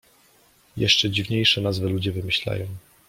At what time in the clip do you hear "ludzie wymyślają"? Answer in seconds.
1.89-2.67